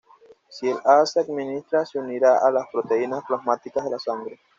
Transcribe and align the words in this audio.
Si 0.49 0.67
el 0.67 0.79
A 0.83 1.05
se 1.05 1.19
administra, 1.19 1.85
se 1.85 1.99
unirá 1.99 2.39
a 2.39 2.49
las 2.49 2.65
proteínas 2.73 3.23
plasmáticas 3.27 3.83
de 3.85 3.91
la 3.91 3.99
sangre. 3.99 4.39